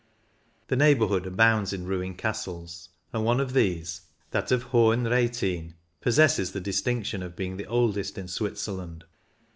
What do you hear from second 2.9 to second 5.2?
and one of these, that of Hohen